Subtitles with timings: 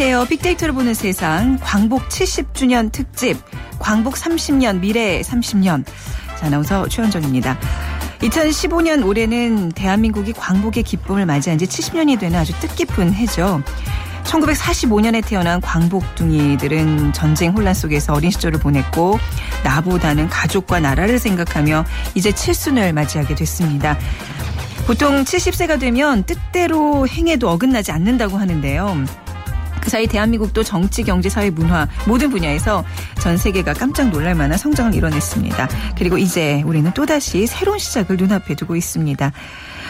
[0.00, 0.26] 안녕하세요.
[0.26, 3.36] 빅데이터를 보는 세상 광복 70주년 특집
[3.80, 5.84] 광복 30년 미래 30년
[6.38, 7.58] 자, 아나운서 최현정입니다.
[8.20, 13.60] 2015년 올해는 대한민국이 광복의 기쁨을 맞이한 지 70년이 되는 아주 뜻깊은 해죠.
[14.22, 19.18] 1945년에 태어난 광복둥이들은 전쟁 혼란 속에서 어린 시절을 보냈고
[19.64, 21.84] 나보다는 가족과 나라를 생각하며
[22.14, 23.98] 이제 칠순을 맞이하게 됐습니다.
[24.86, 29.04] 보통 70세가 되면 뜻대로 행해도 어긋나지 않는다고 하는데요.
[29.88, 32.84] 그 사이 대한민국도 정치, 경제, 사회, 문화 모든 분야에서
[33.22, 35.68] 전 세계가 깜짝 놀랄 만한 성장을 이뤄냈습니다.
[35.96, 39.32] 그리고 이제 우리는 또다시 새로운 시작을 눈앞에 두고 있습니다.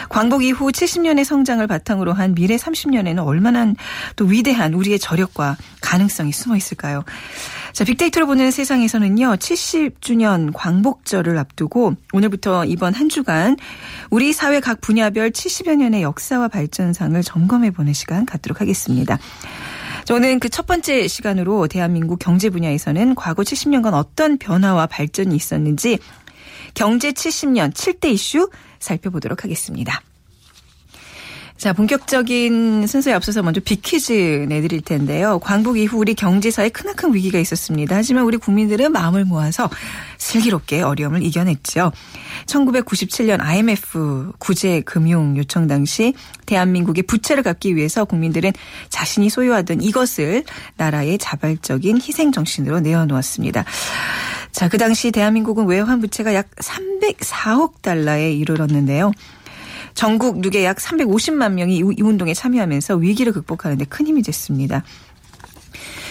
[0.07, 3.73] 광복 이후 70년의 성장을 바탕으로 한 미래 30년에는 얼마나
[4.15, 7.03] 또 위대한 우리의 저력과 가능성이 숨어 있을까요?
[7.73, 13.57] 자, 빅데이터로 보는 세상에서는요, 70주년 광복절을 앞두고 오늘부터 이번 한 주간
[14.09, 19.19] 우리 사회 각 분야별 70여 년의 역사와 발전상을 점검해 보는 시간 갖도록 하겠습니다.
[20.09, 25.99] 저는 그 첫 번째 시간으로 대한민국 경제 분야에서는 과거 70년간 어떤 변화와 발전이 있었는지
[26.73, 30.01] 경제 70년 7대 이슈 살펴보도록 하겠습니다.
[31.59, 35.39] 자, 본격적인 순서에 앞서서 먼저 빅퀴즈 내드릴 텐데요.
[35.39, 37.97] 광복 이후 우리 경제사에 크나큰 위기가 있었습니다.
[37.97, 39.69] 하지만 우리 국민들은 마음을 모아서
[40.17, 41.91] 슬기롭게 어려움을 이겨냈죠.
[42.45, 46.13] 1997년 IMF 구제 금융 요청 당시
[46.45, 48.53] 대한민국의 부채를 갚기 위해서 국민들은
[48.87, 50.45] 자신이 소유하던 이것을
[50.77, 53.65] 나라의 자발적인 희생 정신으로 내어놓았습니다.
[54.53, 59.11] 자, 그 당시 대한민국은 외환 부채가 약 304억 달러에 이르렀는데요.
[59.99, 64.81] 전국 누계 약 350만 명이 이 운동에 참여하면서 위기를 극복하는 데 큰 힘이 됐습니다.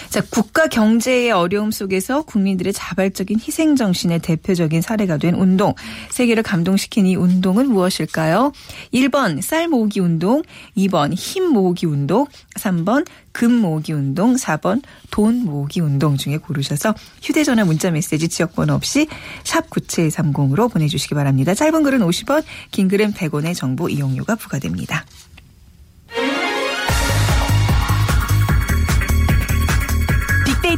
[0.09, 5.75] 자, 국가 경제의 어려움 속에서 국민들의 자발적인 희생 정신의 대표적인 사례가 된 운동.
[6.11, 8.53] 세계를 감동시킨 이 운동은 무엇일까요?
[8.95, 10.43] 1번 쌀 모으기 운동,
[10.77, 17.67] 2번 힘 모으기 운동, 3번 금 모으기 운동, 4번 돈 모으기 운동 중에 고르셔서 휴대전화
[17.67, 19.07] 문자 메시지 지역번호 없이
[19.45, 21.55] 샵 9730으로 보내주시기 바랍니다.
[21.55, 25.05] 짧은 글은 50원, 긴 글은 100원의 정보 이용료가 부과됩니다.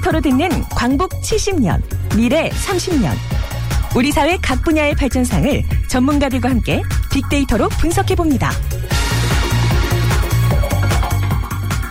[0.00, 1.80] 빅데이터로 듣는 광복 70년,
[2.16, 3.12] 미래 30년.
[3.94, 8.50] 우리 사회 각 분야의 발전상을 전문가들과 함께 빅데이터로 분석해 봅니다.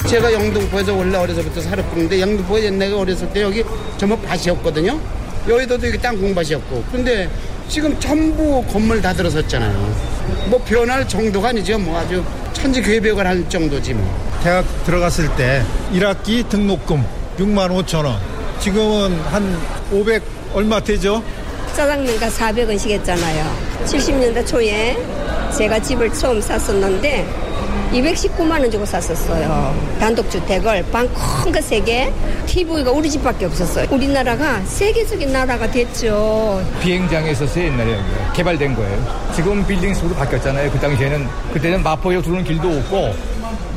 [0.08, 3.64] 제가 영등포에서 원래 어려서부터 살았는데 영등포 옛날에 어렸을 때 여기
[3.98, 5.00] 전부 밭이었거든요.
[5.48, 6.84] 여의도도 이게 땅콩밭이었고.
[6.92, 7.30] 근데
[7.68, 9.96] 지금 전부 건물 다 들어섰잖아요.
[10.48, 11.78] 뭐 변할 정도가 아니죠.
[11.78, 14.30] 뭐 아주 천지개벽을 할 정도지 뭐.
[14.44, 18.20] 대학 들어갔을 때 1학기 등록금 6만 5천 원.
[18.60, 19.58] 지금은 한
[19.92, 20.22] 500
[20.54, 21.24] 얼마 되죠?
[21.76, 23.46] 짜장면가 400원씩 했잖아요.
[23.86, 24.98] 70년대 초에
[25.58, 27.26] 제가 집을 처음 샀었는데
[27.94, 29.74] 219만 원 주고 샀었어요.
[30.00, 32.12] 단독주택을 방 큰 거 세 개,
[32.46, 33.88] TV가 우리 집밖에 없었어요.
[33.90, 36.62] 우리나라가 세계적인 나라가 됐죠.
[36.82, 38.34] 비행장에 있었어요 옛날에 여기가.
[38.34, 39.32] 개발된 거예요.
[39.36, 40.70] 지금 빌딩 속으로 바뀌었잖아요.
[40.72, 43.16] 그 당시에는 그때는 마포역 들어오는 길도 없고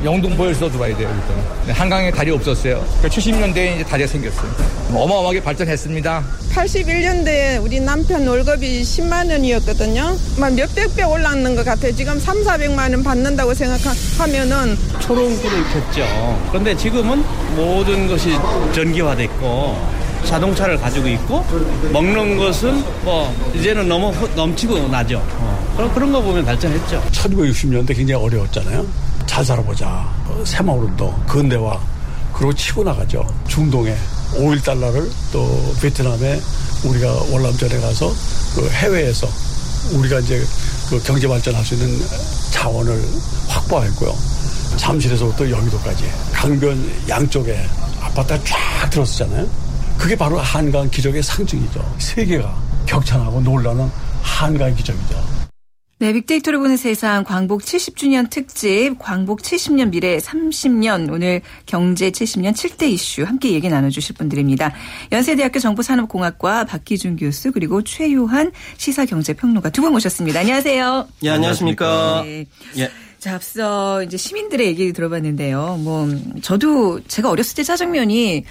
[0.04, 1.08] 영동포에서 들어와야 돼요.
[1.08, 2.84] 그때는 한강에 다리 없었어요.
[3.02, 4.50] 70년대에 그 이제 다리가 생겼어요.
[4.92, 6.24] 어마어마하게 발전했습니다.
[6.52, 10.16] 81년대에 우리 남편 월급이 10만 원이었거든요.
[10.38, 11.94] 막 몇백 배 올랐는 것 같아요.
[11.94, 16.46] 지금 3, 400만 원 받는다고 생각하면은 초롱불을 켰죠.
[16.48, 17.24] 그런데 지금은
[17.56, 18.32] 모든 것이
[18.74, 21.44] 전기화됐고 자동차를 가지고 있고
[21.92, 25.22] 먹는 것은 뭐 이제는 너무 넘치고 나죠.
[25.38, 25.72] 어.
[25.76, 27.02] 그런 그런 거 보면 발전했죠.
[27.10, 28.86] 1960년대 굉장히 어려웠잖아요.
[29.32, 30.06] 잘 살아보자.
[30.44, 31.80] 새마을운동, 근대화
[32.34, 33.26] 그리고 치고 나가죠.
[33.48, 33.96] 중동에
[34.34, 36.38] 5일 달러를 또 베트남에
[36.84, 38.12] 우리가 월남전에 가서
[38.54, 39.26] 그 해외에서
[39.94, 40.44] 우리가 이제
[40.90, 41.98] 그 경제 발전할 수 있는
[42.50, 43.02] 자원을
[43.48, 44.14] 확보했고요.
[44.76, 47.58] 잠실에서부터 여의도까지 강변 양쪽에
[48.02, 49.48] 아파트가 쫙 들었었잖아요.
[49.96, 51.94] 그게 바로 한강 기적의 상징이죠.
[51.98, 53.90] 세계가 격찬하고 놀라는
[54.20, 55.31] 한강 기적이죠.
[56.02, 62.90] 네, 빅데이터를 보는 세상 광복 70주년 특집 광복 70년 미래 30년 오늘 경제 70년 7대
[62.90, 64.74] 이슈 함께 얘기 나눠주실 분들입니다.
[65.12, 70.40] 연세대학교 정보산업공학과 박기준 교수 그리고 최요한 시사경제평론가 두 분 모셨습니다.
[70.40, 71.06] 안녕하세요.
[71.22, 72.22] 예, 안녕하십니까.
[72.24, 72.46] 네.
[72.78, 72.90] 예.
[73.20, 75.78] 자, 앞서 이제 시민들의 얘기 들어봤는데요.
[75.84, 76.08] 뭐
[76.40, 78.42] 저도 제가 어렸을 때 짜장면이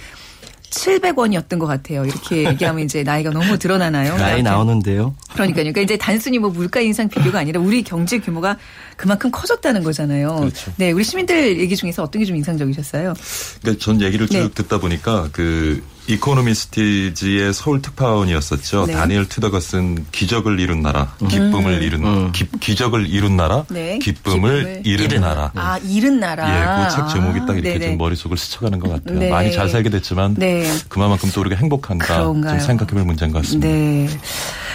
[0.72, 2.04] 700원이었던 것 같아요.
[2.04, 4.16] 이렇게 얘기하면 이제 나이가 너무 드러나나요?
[4.16, 5.14] 나이 나오는데요.
[5.34, 5.64] 그러니까요.
[5.64, 8.56] 그러니까 이제 단순히 뭐 물가 인상 비교가 아니라 우리 경제 규모가
[8.96, 10.36] 그만큼 커졌다는 거잖아요.
[10.36, 10.72] 그렇죠.
[10.76, 13.14] 네, 우리 시민들 얘기 중에서 어떤 게 좀 인상적이셨어요?
[13.60, 14.48] 그러니까 전 얘기를 쭉 네.
[14.54, 18.86] 듣다 보니까 그 이코노미스티즈의 서울 특파원이었었죠.
[18.86, 18.92] 네.
[18.92, 23.98] 다니엘 투더것은 기적을 이룬 나라, 기쁨을 이룬 기, 기적을 이룬 나라, 네.
[23.98, 25.50] 기쁨을, 기쁨을 이룬 나라.
[25.54, 26.48] 아, 잃은 나라.
[26.48, 27.86] 예, 그 책 제목이 딱 이렇게 네네.
[27.86, 29.18] 좀 머릿속을 스쳐가는 것 같아요.
[29.18, 29.30] 네.
[29.30, 30.66] 많이 잘 살게 됐지만 네.
[30.88, 32.58] 그만큼 또 우리가 행복한가 그런가요?
[32.58, 33.68] 좀 생각해볼 문제인 것 같습니다.
[33.68, 34.08] 네.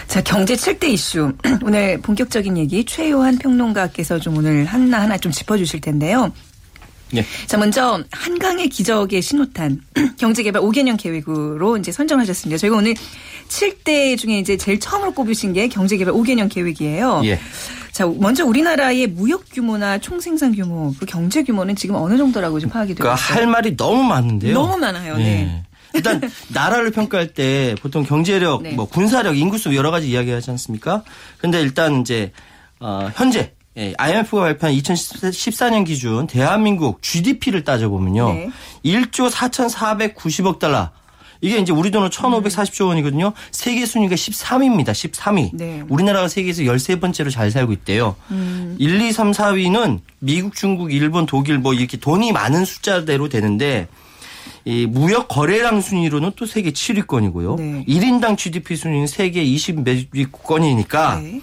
[0.07, 1.33] 자, 경제 7대 이슈.
[1.63, 6.31] 오늘 본격적인 얘기 최요한 평론가께서 좀 오늘 하나하나 좀 짚어주실 텐데요.
[7.15, 7.25] 예.
[7.45, 9.79] 자, 먼저 한강의 기적의 신호탄
[10.17, 12.57] 경제개발 5개년 계획으로 이제 선정하셨습니다.
[12.57, 12.95] 저희가 오늘
[13.47, 17.21] 7대 중에 이제 제일 처음으로 꼽으신 게 경제개발 5개년 계획이에요.
[17.25, 17.39] 예.
[17.91, 22.93] 자, 먼저 우리나라의 무역 규모나 총생산 규모, 그 경제 규모는 지금 어느 정도라고 좀 파악이
[22.93, 23.37] 되고 그러니까 있어요?
[23.37, 24.53] 할 말이 너무 많은데요.
[24.53, 25.17] 너무 많아요.
[25.17, 25.63] 네.
[25.93, 28.73] 일단 나라를 평가할 때 보통 경제력, 네.
[28.73, 31.03] 뭐 군사력, 인구수 여러 가지 이야기하지 않습니까?
[31.39, 32.31] 근데 일단 이제
[32.79, 38.33] 어, 현재 예, IMF가 발표한 2014년 기준 대한민국 GDP를 따져보면요.
[38.33, 38.49] 네.
[38.83, 40.89] 1조 4,490억 달러.
[41.39, 43.33] 이게 이제 우리 돈으로 1,540조 원이거든요.
[43.51, 44.87] 세계 순위가 13위입니다.
[44.87, 45.51] 13위.
[45.53, 45.83] 네.
[45.87, 48.15] 우리나라가 세계에서 13번째로 잘 살고 있대요.
[48.31, 48.75] 음.
[48.79, 53.87] 1, 2, 3, 4위는 미국, 중국, 일본, 독일 뭐 이렇게 돈이 많은 숫자대로 되는데
[54.65, 57.57] 이 무역 거래량 순위로는 또 세계 7위권이고요.
[57.57, 57.85] 네.
[57.87, 61.41] 1인당 GDP 순위는 세계 20위권이니까 네.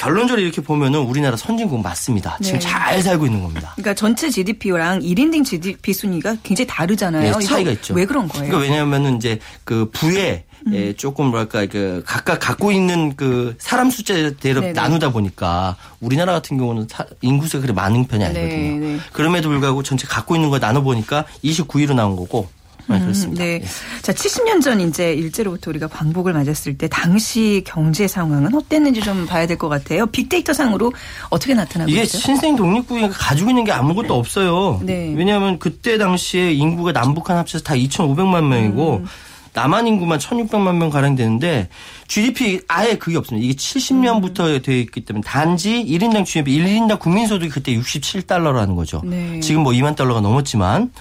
[0.00, 2.38] 결론적으로 이렇게 보면은 우리나라 선진국 맞습니다.
[2.42, 2.66] 지금 네.
[2.66, 3.72] 잘 살고 있는 겁니다.
[3.76, 7.36] 그러니까 전체 GDP랑 1인당 GDP 순위가 굉장히 다르잖아요.
[7.36, 7.92] 네, 차이가 있죠.
[7.92, 8.46] 왜 그런 거예요?
[8.46, 8.48] 음.
[8.48, 14.60] 그러니까 왜냐하면은 이제 그 부에 예, 조금 뭐랄까 그 각각 갖고 있는 그 사람 숫자대로
[14.60, 14.72] 네네.
[14.72, 18.78] 나누다 보니까 우리나라 같은 경우는 사- 인구수가 그렇게 많은 편이 아니거든요.
[18.78, 18.98] 네, 네.
[19.12, 22.48] 그럼에도 불구하고 전체 갖고 있는 거 나눠 보니까 29위로 나온 거고
[22.86, 23.44] 네, 그렇습니다.
[23.44, 23.62] 네.
[24.02, 29.46] 자, 70년 전 이제 일제로부터 우리가 광복을 맞았을 때 당시 경제 상황은 어땠는지 좀 봐야
[29.46, 30.06] 될 것 같아요.
[30.06, 30.92] 빅데이터 상으로
[31.28, 32.18] 어떻게 나타나고 이게 있죠?
[32.18, 34.80] 신생 독립국이 가지고 있는 게 아무것도 없어요.
[34.82, 35.12] 네.
[35.16, 39.06] 왜냐하면 그때 당시에 인구가 남북한 합쳐서 다 2,500만 명이고 음.
[39.52, 41.68] 남한 인구만 1,600만 명 가량 되는데
[42.06, 43.44] GDP 아예 그게 없습니다.
[43.44, 44.62] 이게 70년부터 음.
[44.62, 49.02] 되어 있기 때문에 단지 1인당 GDP 1인당 국민소득이 그때 67달러라는 거죠.
[49.04, 49.40] 네.
[49.40, 50.92] 지금 뭐 2만 달러가 넘었지만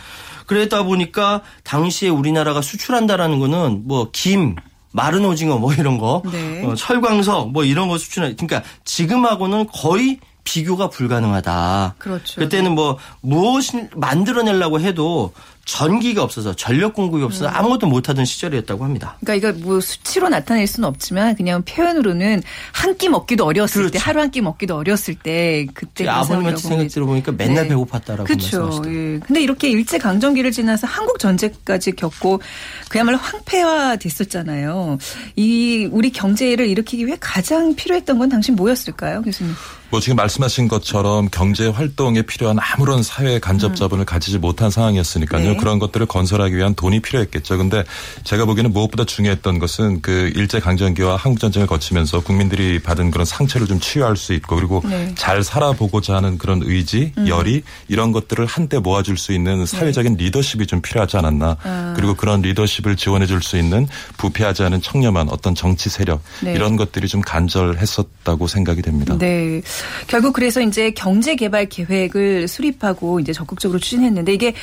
[0.50, 4.56] 그러다 보니까 당시에 우리나라가 수출한다라는 거는 뭐 김,
[4.92, 6.66] 마른 오징어 뭐 이런 거, 네.
[6.66, 8.32] 어, 철광석 뭐 이런 거 수출하.
[8.32, 11.96] 그러니까 지금하고는 거의 비교가 불가능하다.
[12.00, 12.42] 그렇죠.
[12.42, 15.34] 그때는 뭐 무엇을 만들어내려고 해도
[15.72, 17.52] 전기가 없어서 전력 공급이 없어서 음.
[17.56, 19.18] 아무것도 못하던 시절이었다고 합니다.
[19.24, 24.06] 그러니까 이거 뭐 수치로 나타낼 수는 없지만 그냥 표현으로는 한 끼 먹기도 어려웠을 때 그렇죠.
[24.06, 28.62] 하루 한 끼 먹기도 어렸을 때 그때 제 아버님한테 생각 들어보니까 맨날 배고팠다라고 그렇죠.
[28.62, 29.16] 말씀하시더라고요.
[29.16, 29.20] 예.
[29.20, 32.42] 근데 이렇게 일제 강점기를 지나서 한국 전쟁까지 겪고
[32.90, 34.98] 그야말로 황폐화 됐었잖아요.
[35.36, 39.54] 이 우리 경제를 일으키기 위해 가장 필요했던 건 당신 뭐였을까요, 교수님?
[39.92, 45.42] 뭐 지금 말씀하신 것처럼 경제 활동에 필요한 아무런 사회 간접 자본을 가지지 못한 상황이었으니까요.
[45.48, 45.54] 음.
[45.54, 45.58] 네.
[45.60, 47.58] 그런 것들을 건설하기 위한 돈이 필요했겠죠.
[47.58, 47.84] 근데
[48.24, 53.68] 제가 보기에는 무엇보다 중요했던 것은 그 일제 강점기와 한국 전쟁을 거치면서 국민들이 받은 그런 상처를
[53.68, 55.14] 좀 치유할 수 있고 그리고 네.
[55.16, 57.28] 잘 살아보고자 하는 그런 의지, 음.
[57.28, 61.58] 열의 이런 것들을 한때 모아줄 수 있는 사회적인 리더십이 좀 필요하지 않았나.
[61.64, 61.70] 네.
[61.70, 61.94] 아.
[61.96, 66.54] 그리고 그런 리더십을 지원해 줄 수 있는 부패하지 않은 청렴한 어떤 정치 세력 네.
[66.54, 69.18] 이런 것들이 좀 간절했었다고 생각이 됩니다.
[69.18, 69.62] 네.
[70.08, 74.54] 결국 그래서 이제 경제 개발 계획을 수립하고 이제 적극적으로 추진했는데 이게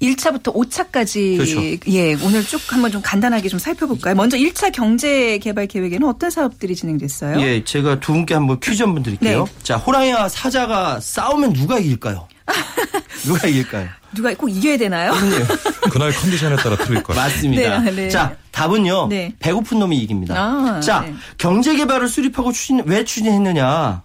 [0.00, 1.62] 1차부터 5차까지 그렇죠.
[1.88, 4.14] 예, 오늘 쭉 한번 좀 간단하게 좀 살펴볼까요?
[4.14, 7.40] 먼저 1차 경제 개발 계획에는 어떤 사업들이 진행됐어요?
[7.40, 9.44] 예, 제가 두 분께 한번 퀴즈 한번 드릴게요.
[9.44, 9.52] 네.
[9.62, 12.26] 자, 호랑이와 사자가 싸우면 누가 이길까요?
[13.24, 13.88] 누가 이길까요?
[14.14, 15.12] 누가 꼭 이겨야 되나요?
[15.92, 17.20] 그날 컨디션에 따라 틀릴 거예요.
[17.20, 17.78] 맞습니다.
[17.80, 18.08] 네, 네.
[18.08, 19.06] 자, 답은요.
[19.08, 19.34] 네.
[19.38, 20.34] 배고픈 놈이 이깁니다.
[20.36, 21.14] 아, 자, 네.
[21.38, 24.02] 경제 개발을 수립하고 추진 왜 추진했느냐?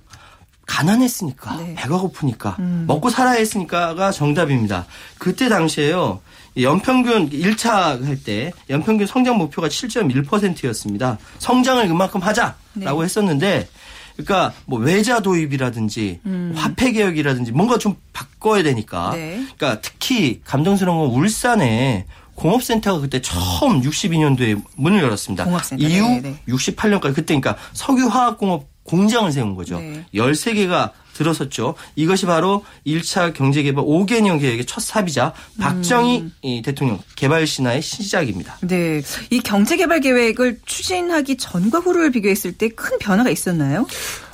[0.65, 1.75] 가난했으니까, 네.
[1.75, 2.85] 배가 고프니까, 음.
[2.87, 4.85] 먹고 살아야 했으니까가 정답입니다.
[5.17, 6.21] 그때 당시에요.
[6.57, 11.17] 연평균 1차 할 때 연평균 성장 목표가 7.1%였습니다.
[11.39, 13.03] 성장을 그만큼 하자라고 네.
[13.03, 13.67] 했었는데
[14.13, 16.53] 그러니까 뭐 외자 도입이라든지 음.
[16.55, 19.45] 화폐 개혁이라든지 뭔가 좀 바꿔야 되니까 네.
[19.57, 22.05] 그러니까 특히 감동스러운 건 울산에
[22.35, 25.43] 공업센터가 그때 처음 62년도에 문을 열었습니다.
[25.43, 25.83] 공업센터.
[25.83, 26.39] 이후 네, 네.
[26.47, 29.79] 68년까지 그때 그러니까 석유화학공업 공장을 세운 거죠.
[29.79, 30.05] 네.
[30.13, 31.75] 13개가 들어섰죠.
[31.95, 36.31] 이것이 바로 1차 경제개발 5개년 계획의 첫 사비자 박정희 음.
[36.41, 38.57] 이 대통령 개발 신화의 시작입니다.
[38.61, 39.01] 네.
[39.29, 43.87] 이 경제 개발 계획을 추진하기 전과 후를 비교했을 때 큰 변화가 있었나요?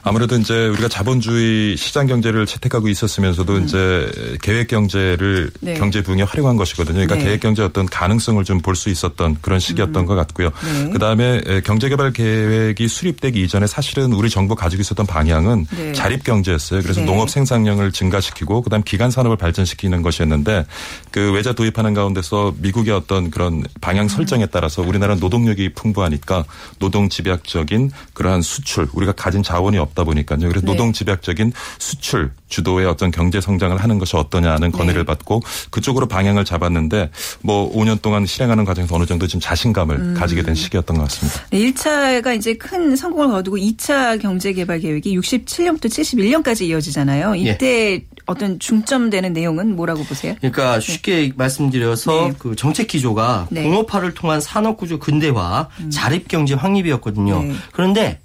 [0.03, 3.63] 아무래도 이제 우리가 자본주의 시장 경제를 채택하고 있었으면서도 음.
[3.65, 5.75] 이제 계획 경제를 네.
[5.75, 6.96] 경제 부흥에 활용한 것이거든요.
[6.96, 7.24] 그러니까 네.
[7.24, 10.50] 계획 경제 어떤 가능성을 좀 볼 수 있었던 그런 시기였던 것 같고요.
[10.63, 10.89] 네.
[10.91, 15.93] 그다음에 경제개발 계획이 수립되기 이전에 사실은 우리 정부 가지고 있었던 방향은 네.
[15.93, 16.81] 자립 경제였어요.
[16.81, 17.05] 그래서 네.
[17.05, 20.65] 농업 생산량을 증가시키고 그다음 기간 산업을 발전시키는 것이었는데
[21.12, 26.46] 그 외자 도입하는 가운데서 미국의 어떤 그런 방향 설정에 따라서 우리나라는 노동력이 풍부하니까
[26.79, 30.39] 노동 집약적인 그러한 수출 우리가 가진 자원이 없다 보니까요.
[30.39, 30.65] 그래서 네.
[30.65, 35.05] 노동 집약적인 수출 주도의 어떤 경제 성장을 하는 것이 어떠냐는 건의를 네.
[35.05, 40.13] 받고 그쪽으로 방향을 잡았는데 뭐 5년 동안 실행하는 과정에서 어느 정도 지금 자신감을 음.
[40.13, 41.41] 가지게 된 시기였던 것 같습니다.
[41.50, 47.36] 네, 1차가 이제 큰 성공을 거두고 2차 경제개발 계획이 67년부터 71년까지 이어지잖아요.
[47.36, 50.36] 이때 어떤 중점되는 내용은 뭐라고 보세요?
[50.39, 53.63] 그러니까 쉽게 말씀드려서 그 정책 기조가 네.
[53.63, 57.43] 공업화를 통한 산업 구조 근대화, 자립 경제 확립이었거든요.
[57.43, 57.53] 네.
[57.71, 58.19] 그런데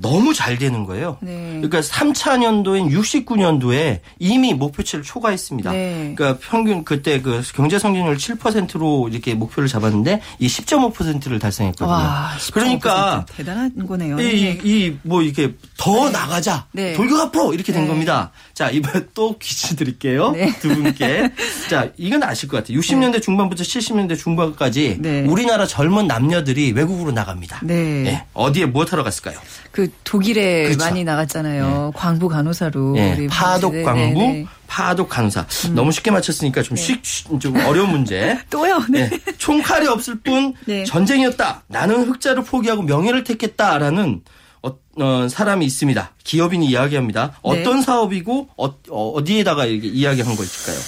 [0.00, 1.18] 너무 잘 되는 거예요.
[1.20, 1.60] 네.
[1.60, 5.70] 그러니까 3차 년도인 69년도에 이미 목표치를 초과했습니다.
[5.72, 6.14] 네.
[6.16, 11.88] 그러니까 평균 그때 그 경제 성장률 7%로 이렇게 목표를 잡았는데 이 10.5%를 달성했거든요.
[11.88, 12.52] 와, 15%.
[12.52, 14.18] 그러니까 대단한 거네요.
[14.20, 16.92] 이 뭐 이렇게 더 나가자 네.
[16.94, 17.88] 돌격 앞으로 이렇게 된 네.
[17.88, 18.30] 겁니다.
[18.58, 20.52] 자 이번에 또 퀴즈 드릴게요 네.
[20.58, 21.30] 두 분께.
[21.70, 22.76] 자 이건 아실 것 같아요.
[22.80, 25.20] 60년대 중반부터 70년대 중반까지 네.
[25.28, 27.60] 우리나라 젊은 남녀들이 외국으로 나갑니다.
[27.62, 27.74] 네.
[28.06, 29.38] 예, 어디에 무엇하러 갔을까요?
[29.70, 30.84] 그 독일에 그렇죠.
[30.84, 31.92] 많이 나갔잖아요.
[31.94, 32.96] 광부 간호사로.
[32.96, 34.46] 예, 파독 네, 광부, 네, 네.
[34.66, 35.46] 파독 간호사.
[35.76, 37.00] 너무 쉽게 맞췄으니까 좀 쉽,
[37.38, 38.40] 좀 어려운 문제.
[38.50, 38.84] 또요.
[38.90, 39.08] 네.
[39.08, 39.20] 네.
[39.38, 40.82] 총칼이 없을 뿐 네.
[40.82, 41.62] 전쟁이었다.
[41.68, 44.22] 나는 흑자를 포기하고 명예를 택했다라는
[44.62, 46.14] 어, 어, 사람이 있습니다.
[46.24, 47.26] 기업인이 이야기합니다.
[47.28, 47.34] 네.
[47.42, 50.78] 어떤 사업이고 어, 디에다가 이렇게 이야기한 걸까요?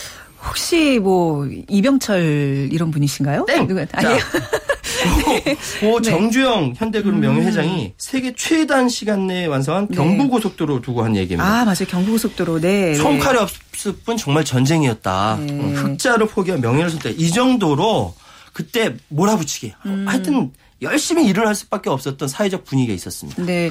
[0.47, 3.45] 혹시 뭐 이병철 이런 분이신가요?
[3.47, 3.67] 땡!
[3.67, 4.21] 누가 자, 아니에요.
[5.81, 7.21] 고 정주영 현대그룹 음.
[7.21, 11.45] 명예회장이 세계 최단 시간 내에 완성한 경부고속도로 두고 한 얘기입니다.
[11.49, 11.61] 네.
[11.61, 12.95] 아 맞아요 경부고속도로 네.
[12.95, 15.39] 총칼이 없을 뿐 정말 전쟁이었다.
[15.41, 15.53] 네.
[15.53, 17.21] 음, 흑자를 포기한 명예를 선택.
[17.21, 18.15] 이 정도로
[18.53, 19.75] 그때 몰아붙이게.
[19.87, 20.05] 음.
[20.09, 23.43] 하여튼 열심히 일을 할 수밖에 없었던 사회적 분위기가 있었습니다.
[23.45, 23.71] 네.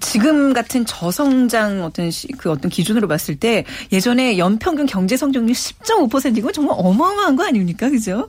[0.00, 6.52] 지금 같은 저성장 어떤 시, 그 어떤 기준으로 봤을 때 예전에 연평균 경제 성장률 10.5%이고
[6.52, 7.88] 정말 어마어마한 거 아닙니까?
[7.88, 8.28] 그죠?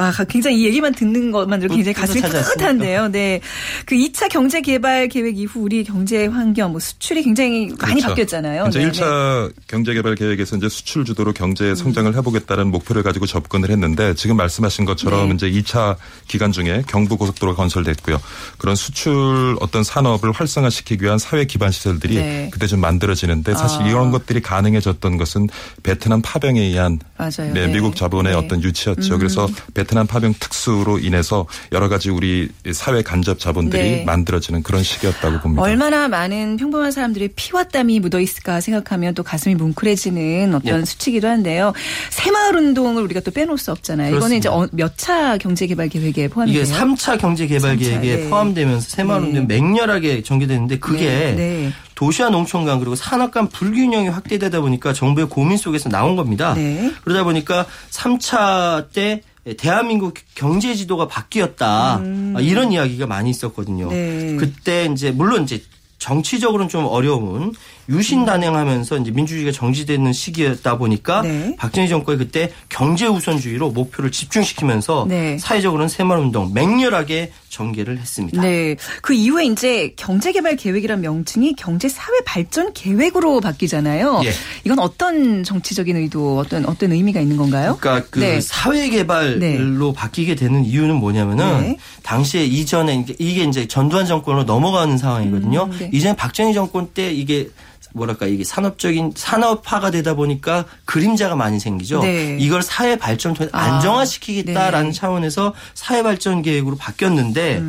[0.00, 2.22] 아, 굉장히 이 얘기만 듣는 것만으로 굉장히 가슴이?
[2.22, 3.08] 뿌듯한데요.
[3.08, 3.40] 네.
[3.84, 8.08] 그 2차 경제 개발 계획 이후 우리 경제 환경 뭐 수출이 굉장히 많이 그렇죠.
[8.08, 8.66] 바뀌었잖아요.
[8.68, 13.70] 이제 네, 1차 경제 개발 계획에서 이제 수출 주도로 경제 성장을 해보겠다는 목표를 가지고 접근을
[13.70, 15.34] 했는데 지금 말씀하신 것처럼 네.
[15.34, 15.96] 이제 2차
[16.28, 18.20] 기간 중에 경부 고속도로가 건설됐고요.
[18.58, 22.48] 그런 수출 어떤 산업을 활성화시키기 위한 사회 기반 시설들이 네.
[22.52, 23.88] 그때 좀 만들어지는데 사실 아.
[23.88, 25.48] 이런 것들이 가능해졌던 것은
[25.82, 27.52] 베트남 파병에 의한 맞아요.
[27.52, 27.72] 네, 네.
[27.72, 28.38] 미국 자본의 네.
[28.38, 29.18] 어떤 유치였죠.
[29.18, 34.04] 그래서 베트남 파병 특수로 인해서 여러 가지 우리 사회 간접 자본들이 네.
[34.04, 35.62] 만들어지는 그런 시기였다고 봅니다.
[35.62, 40.84] 얼마나 많은 평범한 사람들의 피와 땀이 묻어 있을까 생각하면 또 가슴이 뭉클해지는 어떤 네.
[40.84, 41.72] 수치기도 한데요.
[42.10, 44.16] 새마을 운동을 우리가 또 빼놓을 수 없잖아요.
[44.16, 44.76] 이거는 이제 그렇습니다.
[44.76, 46.76] 몇차 경제개발 계획에 포함이 이게 돼요?
[46.76, 48.30] 3차 경제개발 삼차, 계획에 네.
[48.30, 49.54] 포함되면서 새마을 운동 네.
[49.56, 51.72] 맹렬하게 전개되는데 그게 네, 네.
[51.94, 56.54] 도시와 농촌 간 그리고 산업 간 불균형이 확대되다 보니까 정부의 고민 속에서 나온 겁니다.
[56.54, 56.90] 네.
[57.04, 59.22] 그러다 보니까 3차 때
[59.56, 61.96] 대한민국 경제 지도가 바뀌었다.
[61.96, 63.88] 아, 이런 이야기가 많이 있었거든요.
[63.88, 63.90] 음.
[63.90, 64.36] 네.
[64.36, 65.62] 그때 이제 물론 이제
[66.00, 67.52] 정치적으로는 좀 어려운
[67.90, 71.54] 유신 단행하면서 이제 민주주의가 정지되는 시기였다 보니까 네.
[71.56, 75.36] 박정희 정권이 그때 경제 우선주의로 목표를 집중시키면서 네.
[75.38, 78.40] 사회적으로는 새마을운동 맹렬하게 전개를 했습니다.
[78.40, 78.76] 네.
[79.02, 84.22] 그 이후에 이제 경제개발 계획이란 명칭이 경제사회 발전 계획으로 바뀌잖아요.
[84.24, 84.30] 예.
[84.64, 87.76] 이건 어떤 정치적인 의도, 어떤 어떤 의미가 있는 건가요?
[87.80, 88.40] 그러니까 그 네.
[88.40, 91.76] 사회개발로 바뀌게 되는 이유는 뭐냐면은 네.
[92.04, 95.64] 당시에 이전에 이게 이제 전두환 정권으로 넘어가는 상황이거든요.
[95.64, 95.90] 음, 네.
[95.92, 97.50] 이전에 박정희 정권 때 이게
[97.92, 102.02] 뭐랄까 이게 산업적인 산업화가 되다 보니까 그림자가 많이 생기죠.
[102.02, 102.36] 네.
[102.38, 104.92] 이걸 사회 발전 통해 아, 안정화시키겠다라는 네.
[104.92, 107.62] 차원에서 사회 발전 계획으로 바뀌었는데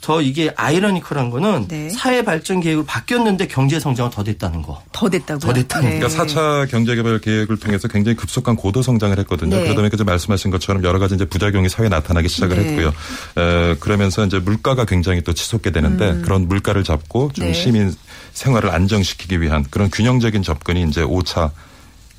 [0.00, 1.68] 더 이게 아이러니컬한 거는 음.
[1.68, 1.90] 네.
[1.90, 4.82] 사회 발전 계획으로 바뀌었는데 경제 성장은 더 됐다는 거.
[4.92, 5.40] 더 됐다고요?
[5.40, 9.56] 더 됐다는 그러니까 4차 경제개발 계획을 통해서 굉장히 급속한 고도 성장을 했거든요.
[9.56, 9.62] 네.
[9.62, 12.64] 그러다 보니까 이제 말씀하신 것처럼 여러 가지 이제 부작용이 사회에 나타나기 시작을 네.
[12.64, 12.92] 했고요.
[13.36, 17.52] 에, 그러면서 이제 물가가 굉장히 또 치솟게 되는데 그런 물가를 잡고 좀 네.
[17.52, 17.94] 시민
[18.32, 21.50] 생활을 안정시키기 위한 그런 균형적인 접근이 이제 5차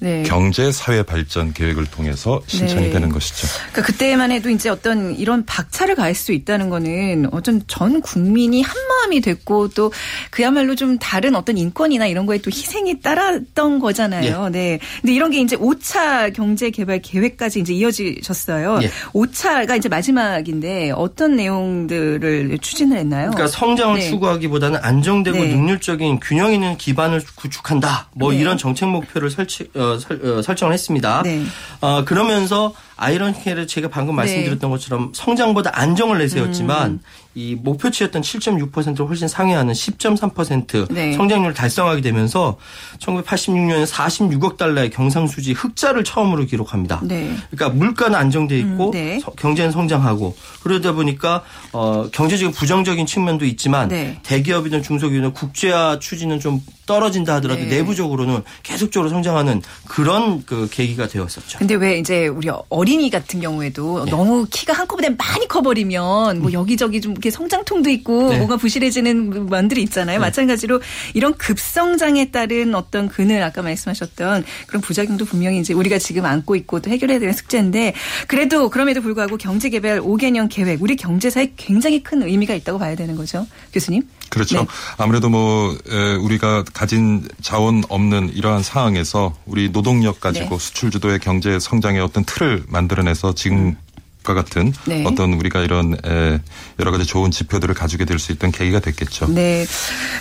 [0.02, 0.24] 네.
[0.24, 2.90] 경제 사회 발전 계획을 통해서 실천이 네.
[2.90, 3.48] 되는 것이죠.
[3.72, 8.76] 그러니까 그때만 해도 이제 어떤 이런 박차를 가할 수 있다는 거는 어떤 전 국민이 한
[8.88, 9.92] 마음이 됐고 또
[10.32, 14.50] 그야말로 좀 다른 어떤 인권이나 이런 거에 또 희생이 따랐던 거잖아요.
[14.50, 14.80] 네.
[15.02, 18.80] 근데 이런 게 이제 5차 경제 개발 계획까지 이제 이어지셨어요.
[18.82, 18.90] 예.
[19.14, 23.30] 5차가 이제 마지막인데 어떤 내용들을 추진을 했나요?
[23.30, 24.10] 그러니까 성장을 네.
[24.10, 25.50] 추구하기보다는 안정되고 네.
[25.50, 28.10] 능률적인 균형 있는 기반을 구축한다.
[28.16, 28.40] 뭐 네.
[28.40, 31.22] 이런 정책 목표를 설치, 어, 설, 어, 설정을 했습니다.
[31.24, 31.44] 네.
[31.82, 37.00] 어, 그러면서 아이러니하게 제가 방금 말씀드렸던 것처럼 성장보다 안정을 내세웠지만 음.
[37.34, 41.14] 이 목표치였던 7.6%를 훨씬 상회하는 10.3% 네.
[41.14, 42.58] 성장률을 달성하게 되면서
[43.00, 47.00] 1986년에 46억 달러의 경상수지 흑자를 처음으로 기록합니다.
[47.04, 47.34] 네.
[47.50, 49.20] 그러니까 물가는 안정돼 있고 음, 네.
[49.20, 54.20] 서- 경제는 성장하고 그러다 보니까 어, 경제적인 부정적인 측면도 있지만 네.
[54.24, 57.68] 대기업이든 중소기업이든 국제화 추진은 좀 떨어진다 하더라도 네.
[57.78, 61.60] 내부적으로는 계속적으로 성장하는 그런 그 계기가 되었었죠.
[61.60, 64.12] 근데 왜 이제 우리 어린 이 같은 경우에도 네.
[64.12, 68.30] 너무 키가 한꺼번에 많이 커버리면 뭐 여기저기 좀 이렇게 성장통도 있고 음.
[68.30, 68.38] 네.
[68.38, 70.20] 뭔가 부실해지는 면들이 있잖아요.
[70.20, 70.82] 마찬가지로
[71.14, 76.82] 이런 급성장에 따른 어떤 그늘 아까 말씀하셨던 그런 부작용도 분명히 이제 우리가 지금 안고 있고
[76.82, 77.94] 또 해결해야 되는 숙제인데
[78.28, 83.48] 그래도 그럼에도 불구하고 경제개발 5개년 계획 우리 경제사에 굉장히 큰 의미가 있다고 봐야 되는 거죠.
[83.74, 84.04] 교수님?
[84.32, 84.62] 그렇죠.
[84.62, 84.68] 네.
[84.98, 90.66] 아무래도 뭐 에, 우리가 가진 자원 없는 이러한 상황에서 우리 노동력 가지고 네.
[90.66, 93.76] 수출 주도의 경제 성장의 어떤 틀을 만들어내서 지금
[94.24, 95.04] 과 같은 네.
[95.06, 96.40] 어떤 우리가 이런 에,
[96.80, 99.28] 여러 가지 좋은 지표들을 가지게 될 수 있던 계기가 됐겠죠.
[99.34, 99.66] 네.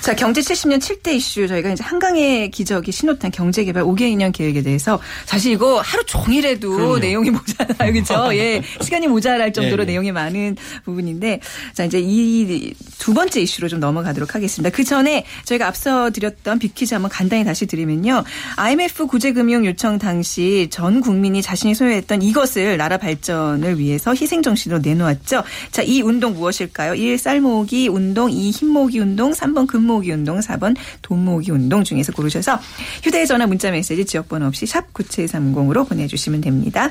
[0.00, 4.98] 자, 경제 70년 7대 이슈 저희가 이제 한강의 기적이 신호탄 경제 개발 5개년 계획에 대해서
[5.26, 6.98] 사실 이거 하루 종일 해도 그럼요.
[6.98, 7.92] 내용이 모자라요.
[7.92, 8.30] 그죠?
[8.32, 8.62] 예.
[8.80, 9.92] 시간이 모자랄 정도로 네, 네.
[9.92, 11.40] 내용이 많은 부분인데
[11.74, 14.74] 자, 이제 이 두 번째 이슈로 좀 넘어가도록 하겠습니다.
[14.74, 18.24] 그 전에 저희가 앞서 드렸던 빅퀴즈 한번 간단히 다시 드리면요.
[18.56, 24.80] IMF 구제 금융 요청 당시 전 국민이 자신이 소유했던 이것을 나라 발전을 위해 서 희생정신으로
[24.80, 25.42] 내놓았죠.
[25.70, 26.94] 자, 이 운동 무엇일까요?
[26.94, 27.18] 1.
[27.18, 28.50] 쌀 모으기 운동, 2.
[28.50, 32.58] 흰모으기 운동, 3번 금 모으기 운동, 4번 돈 모으기 운동 중에서 고르셔서
[33.02, 36.90] 휴대전화 문자 메시지 지역번호 없이 샵 9730으로 보내주시면 됩니다.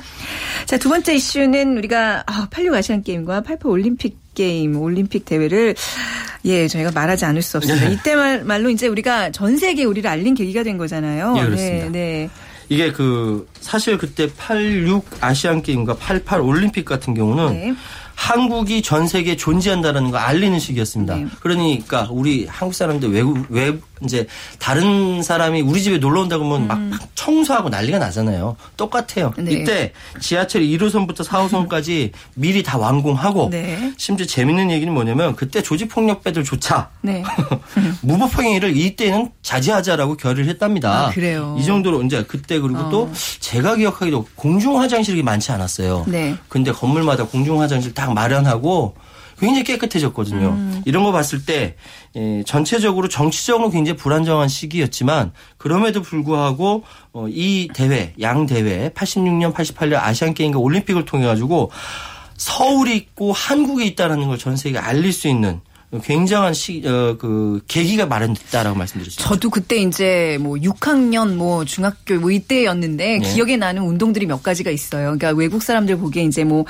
[0.66, 5.74] 자, 두 번째 이슈는 우리가 86 아시안게임과 88 올림픽 게임 올림픽 대회를
[6.44, 7.88] 예 저희가 말하지 않을 수 없습니다.
[7.88, 7.94] 네.
[7.94, 11.34] 이때 말, 말로 이제 우리가 전 세계에 우리를 알린 계기가 된 거잖아요.
[11.36, 11.84] 예, 그렇습니다.
[11.86, 12.30] 네, 네.
[12.70, 17.74] 이게 그 사실 그때 86 아시안 게임과 88 올림픽 같은 경우는 네.
[18.14, 21.16] 한국이 전 세계에 존재한다라는 걸 알리는 시기였습니다.
[21.16, 21.26] 네.
[21.40, 24.26] 그러니까 우리 한국 사람들 외국 외 이제
[24.58, 28.56] 다른 사람이 우리 집에 놀러 온다고 하면 막 청소하고 난리가 나잖아요.
[28.76, 29.32] 똑같아요.
[29.36, 29.52] 네.
[29.52, 33.92] 이때 지하철 1호선부터 4호선까지 미리 다 완공하고 네.
[33.98, 37.22] 심지어 재밌는 얘기는 뭐냐면 그때 조직폭력배들조차 네.
[38.02, 41.06] 무법행위를 이때는 자제하자라고 결의를 했답니다.
[41.06, 41.56] 아, 그래요?
[41.58, 42.90] 이 정도로 이제 그때 그리고 어.
[42.90, 43.10] 또
[43.40, 46.04] 제가 기억하기도 공중 화장실이 많지 않았어요.
[46.08, 46.34] 네.
[46.48, 48.94] 근데 건물마다 공중 화장실 딱 마련하고
[49.40, 50.48] 굉장히 깨끗해졌거든요.
[50.48, 50.82] 음.
[50.84, 51.76] 이런 거 봤을 때
[52.16, 59.94] 예, 전체적으로 정치적으로 굉장히 불안정한 시기였지만 그럼에도 불구하고 어, 이 대회 양 대회 86년 88년
[59.94, 61.70] 아시안 게임과 올림픽을 통해 가지고
[62.36, 65.60] 서울이 있고 한국에 있다라는 걸 전 세계에 알릴 수 있는
[66.04, 69.28] 굉장한 시, 어, 그 계기가 마련됐다라고 말씀드렸습니다.
[69.28, 73.32] 저도 그때 이제 뭐 6학년 뭐 중학교 뭐 이때였는데 네.
[73.34, 75.16] 기억에 나는 운동들이 몇 가지가 있어요.
[75.16, 76.64] 그러니까 외국 사람들 보기에 이제 뭐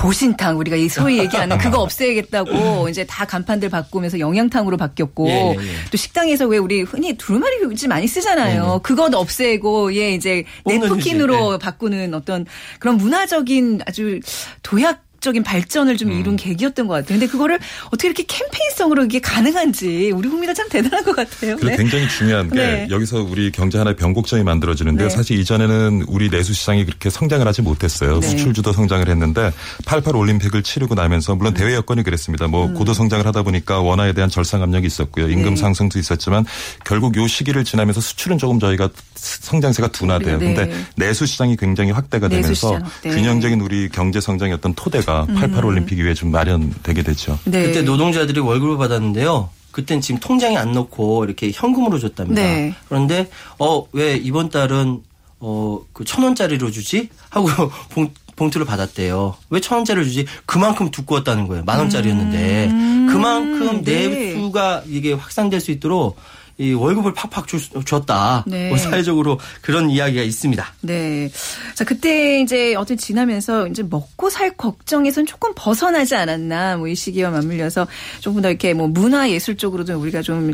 [0.00, 5.56] 보신탕 우리가 이 소위 얘기하는 그거 없애야겠다고 이제 다 간판들 바꾸면서 영양탕으로 바뀌었고 예, 예,
[5.60, 5.90] 예.
[5.90, 8.62] 또 식당에서 왜 우리 흔히 두루마리 휴지 많이 쓰잖아요.
[8.64, 8.78] 네, 네.
[8.82, 11.58] 그건 없애고 예 이제 휴지, 네.
[11.58, 12.46] 바꾸는 어떤
[12.78, 14.20] 그런 문화적인 아주
[14.62, 16.20] 도약 적인 발전을 좀 음.
[16.20, 17.18] 이룬 계기였던 것 같아요.
[17.18, 21.56] 근데 그거를 어떻게 이렇게 캠페인성으로 이게 가능한지 우리 국민은 참 대단한 것 같아요.
[21.56, 21.76] 그리고 네.
[21.76, 22.88] 굉장히 중요한 게 네.
[22.90, 25.08] 여기서 우리 경제 하나의 변곡점이 만들어지는데요.
[25.08, 25.14] 네.
[25.14, 28.20] 사실 이전에는 우리 내수 시장이 그렇게 성장을 하지 못했어요.
[28.20, 28.28] 네.
[28.28, 29.52] 수출 주도 성장을 했는데
[29.84, 31.38] 88 올림픽을 치르고 나면서 음.
[31.38, 32.46] 물론 대외 여건이 그랬습니다.
[32.46, 35.28] 뭐 고도 성장을 하다 보니까 원화에 대한 절상 압력이 있었고요.
[35.28, 35.56] 임금 네.
[35.56, 36.46] 상승도 있었지만
[36.84, 40.38] 결국 요 시기를 지나면서 수출은 조금 저희가 성장세가 둔화돼요.
[40.38, 40.54] 네.
[40.54, 43.10] 근데 내수 시장이 굉장히 확대가 되면서 시장, 네.
[43.10, 47.38] 균형적인 우리 경제 성장의 어떤 토대가 88 올림픽 이후에 좀 마련되게 됐죠.
[47.44, 47.62] 네.
[47.66, 49.50] 그때 노동자들이 월급을 받았는데요.
[49.70, 52.40] 그땐 지금 통장에 안 넣고 이렇게 현금으로 줬답니다.
[52.42, 52.74] 네.
[52.88, 55.00] 그런데 어 왜 이번 달은
[55.38, 57.48] 어그 천 원짜리로 주지 하고
[57.90, 59.36] 봉, 봉투를 받았대요.
[59.50, 60.26] 왜 천 원짜리를 주지?
[60.46, 61.64] 그만큼 두꺼웠다는 거예요.
[61.64, 62.68] 만 원짜리였는데
[63.12, 64.08] 그만큼 네.
[64.08, 66.16] 내수가 이게 확산될 수 있도록
[66.60, 68.44] 이 월급을 팍팍 주, 줬다.
[68.46, 68.68] 네.
[68.68, 70.74] 뭐 사회적으로 그런 이야기가 있습니다.
[70.82, 71.30] 네.
[71.74, 77.30] 자, 그때 이제 어떤 지나면서 이제 먹고 살 걱정에선 조금 벗어나지 않았나, 뭐 이 시기와
[77.30, 77.86] 맞물려서
[78.20, 80.52] 조금 더 이렇게 뭐 문화 예술 쪽으로도 우리가 좀,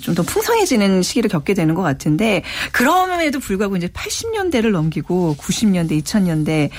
[0.00, 6.70] 좀 더 풍성해지는 시기를 겪게 되는 것 같은데, 그럼에도 불구하고 이제 80년대를 넘기고 90년대, 2000년대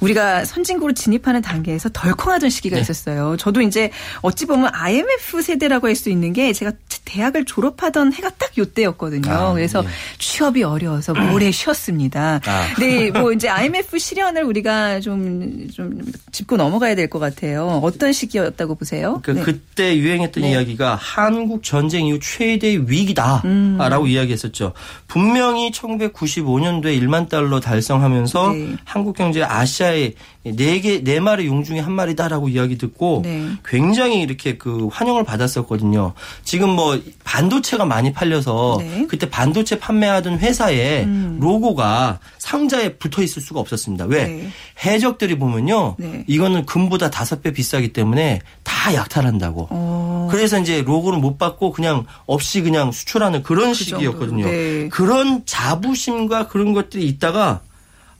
[0.00, 2.82] 우리가 선진국으로 진입하는 단계에서 덜컹하던 시기가 네.
[2.82, 3.36] 있었어요.
[3.36, 3.90] 저도 이제
[4.22, 6.72] 어찌 보면 IMF 세대라고 할 수 있는 게 제가
[7.04, 9.30] 대학을 졸업하던 해가 딱 요때였거든요.
[9.32, 9.88] 아, 그래서 네.
[10.18, 12.40] 취업이 어려워서 오래 쉬었습니다.
[12.44, 12.66] 아.
[12.78, 16.00] 네, 뭐 이제 IMF 실현을 우리가 좀, 좀
[16.32, 17.80] 짚고 넘어가야 될 것 같아요.
[17.82, 19.20] 어떤 시기였다고 보세요?
[19.22, 19.42] 그, 네.
[19.42, 20.50] 그때 유행했던 네.
[20.50, 24.08] 이야기가 한국 전쟁 이후 최대의 위기다라고 음.
[24.08, 24.72] 이야기했었죠.
[25.06, 28.76] 분명히 1995년도에 1만 달러 달성하면서 네.
[28.84, 30.14] 한국 경제 아시아의
[30.56, 33.48] 네 개, 네 마리 용 중에 한 마리다라고 이야기 듣고 네.
[33.64, 36.12] 굉장히 이렇게 그 환영을 받았었거든요.
[36.42, 39.06] 지금 뭐 반도체가 많이 팔려서 네.
[39.08, 41.38] 그때 반도체 판매하던 회사에 음.
[41.40, 44.06] 로고가 상자에 붙어 있을 수가 없었습니다.
[44.06, 44.26] 왜?
[44.26, 44.50] 네.
[44.84, 45.96] 해적들이 보면요.
[45.98, 46.24] 네.
[46.26, 49.68] 이거는 금보다 다섯 배 비싸기 때문에 다 약탈한다고.
[49.70, 50.28] 어.
[50.30, 54.46] 그래서 이제 로고를 못 받고 그냥 없이 그냥 수출하는 그런 그 시기였거든요.
[54.46, 54.88] 네.
[54.88, 57.60] 그런 자부심과 그런 것들이 있다가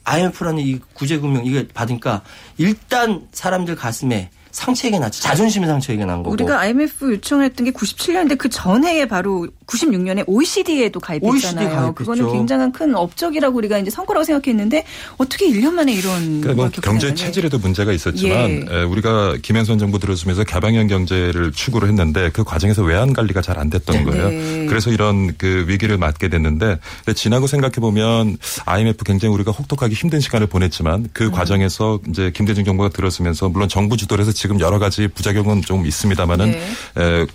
[0.05, 2.23] IMF라는 이 구제금융 이게 받으니까
[2.59, 5.21] 일단 사람들 가슴에 상처가 났지.
[5.21, 6.31] 자존심의 상처가 난 거고.
[6.31, 11.69] 우리가 IMF 요청했던 게 97년인데 그 전해에 바로 96년에 OECD에도 가입했잖아요.
[11.69, 11.95] OECD.
[11.95, 14.85] 그거는 굉장한 큰 업적이라고 우리가 이제 성과라고 생각했는데
[15.17, 17.15] 어떻게 1년 만에 이런 그러니까 뭐걸 경제?
[17.15, 18.81] 체질에도 문제가 있었지만 예.
[18.81, 23.71] 에, 우리가 김현선 정부 들어서면서 개방형 경제를 추구를 했는데 그 과정에서 외환 관리가 잘 안
[23.71, 24.05] 됐던 네.
[24.05, 24.29] 거예요.
[24.31, 24.67] 네.
[24.67, 26.79] 그래서 이런 그 위기를 맞게 됐는데
[27.15, 31.31] 지나고 생각해 보면 IMF 굉장히 우리가 혹독하게 힘든 시간을 보냈지만 그 음.
[31.31, 36.51] 과정에서 이제 김대중 정부가 들어서면서 물론 정부 주도로 해서 지금 여러 가지 부작용은 좀 있습니다만은
[36.51, 36.59] 네.
[36.99, 37.27] 에,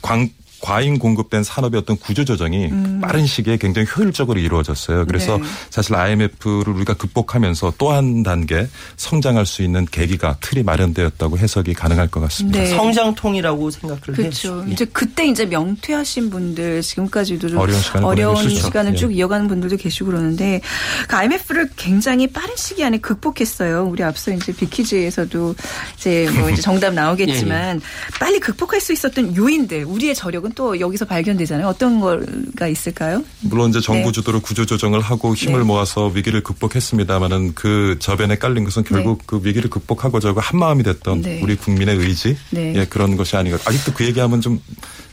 [0.00, 0.30] 광
[0.60, 5.06] 과잉 공급된 산업의 어떤 구조 조정이 빠른 시기에 굉장히 효율적으로 이루어졌어요.
[5.06, 5.42] 그래서 음.
[5.42, 5.48] 네.
[5.70, 12.08] 사실 IMF를 우리가 극복하면서 또 한 단계 성장할 수 있는 계기가 틀이 마련되었다고 해석이 가능할
[12.08, 12.60] 것 같습니다.
[12.60, 12.66] 네.
[12.66, 14.48] 성장통이라고 생각을 그렇죠.
[14.48, 14.64] 해요.
[14.68, 14.72] 예.
[14.72, 18.48] 이제 그때 이제 명퇴하신 분들 지금까지도 좀 어려운 시간을 어려운.
[18.48, 18.96] 시간을 예.
[18.96, 20.60] 쭉 이어가는 분들도 계시고 그러는데
[21.08, 23.86] 그 IMF를 굉장히 빠른 시기 안에 극복했어요.
[23.86, 25.54] 우리 앞서 이제 비키즈에서도
[25.96, 31.04] 이제 뭐 이제 정답 나오겠지만 예, 빨리 극복할 수 있었던 요인들 우리의 저력은 또 여기서
[31.04, 31.66] 발견되잖아요.
[31.66, 33.22] 어떤 거가 있을까요?
[33.40, 34.12] 물론 이제 정부 네.
[34.12, 35.64] 주도로 구조 조정을 하고 힘을 네.
[35.64, 41.40] 모아서 위기를 극복했습니다마는 그 저변에 깔린 것은 결국 그 위기를 극복하고자 한 마음이 됐던 네.
[41.42, 42.74] 우리 국민의 의지 네.
[42.76, 43.58] 예, 그런 것이 아닌가.
[43.64, 44.60] 아직도 그 얘기하면 좀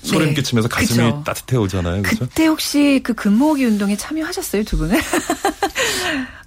[0.04, 0.34] 소름 네.
[0.36, 1.24] 끼치면서 가슴이 그죠.
[1.26, 2.04] 따뜻해 오잖아요.
[2.04, 2.20] 그렇죠?
[2.28, 4.98] 그때 혹시 그 금모으기 운동에 참여하셨어요, 두 분은?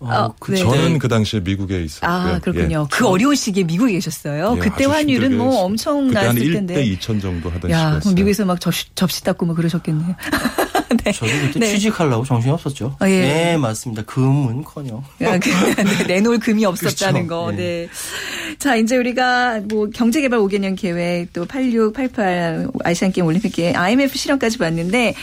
[0.01, 0.59] 어, 그 네.
[0.59, 2.11] 저는 그 당시에 미국에 있었고요.
[2.11, 2.83] 아, 그렇군요.
[2.83, 2.87] 예.
[2.91, 4.55] 그 어려운 시기에 미국에 계셨어요.
[4.57, 5.65] 예, 그때 환율은 뭐 했어요.
[5.65, 6.85] 엄청 그때 한 나왔을 1대 텐데.
[6.97, 8.15] 2천 정도 하던 야, 시기였어요.
[8.15, 10.15] 미국에서 막 접시, 접시 닦고 뭐 그러셨겠네요.
[11.05, 11.13] 네.
[11.13, 11.67] 저도 그때 네.
[11.69, 12.97] 취직하려고 정신이 없었죠.
[12.99, 13.21] 아, 예.
[13.21, 14.03] 네, 맞습니다.
[14.03, 15.03] 금은커녕.
[15.23, 17.47] 야, 그, 네, 내놓을 금이 없었다는 그렇죠.
[17.47, 17.51] 거.
[17.53, 17.57] 네.
[17.57, 17.89] 네.
[18.59, 24.59] 자, 이제 우리가 뭐 경제개발 5개년 계획 또 86, 88 아시안 게임 올림픽 IMF 실현까지
[24.59, 25.15] 봤는데